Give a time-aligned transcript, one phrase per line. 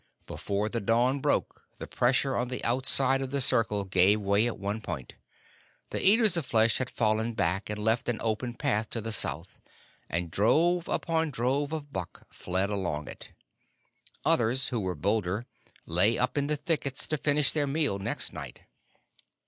[0.25, 4.57] Before the dawn broke the pressure on the outside of the circle gave way at
[4.57, 5.13] one point.
[5.91, 9.61] The Eaters of Flesh had fallen back and left an open path to the south,
[10.09, 13.29] and drove upon drove of buck fled along it.
[14.25, 15.45] Others, who were bolder,
[15.85, 18.61] lay up in the thickets to finish their meal next night.